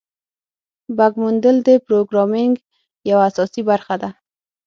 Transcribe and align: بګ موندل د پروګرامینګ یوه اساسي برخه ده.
بګ 0.97 1.13
موندل 1.21 1.57
د 1.67 1.69
پروګرامینګ 1.85 2.55
یوه 3.09 3.23
اساسي 3.29 3.61
برخه 3.69 3.95
ده. 4.01 4.09